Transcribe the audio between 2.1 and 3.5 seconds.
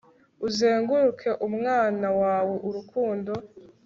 wawe urukundo